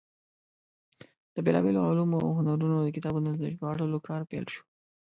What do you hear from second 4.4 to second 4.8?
شو.